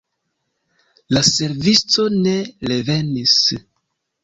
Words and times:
La 1.17 1.23
servisto 1.27 2.07
ne 2.15 2.35
revenis. 2.75 3.37